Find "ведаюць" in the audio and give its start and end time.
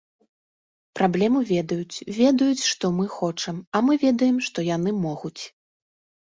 1.49-2.03, 2.19-2.63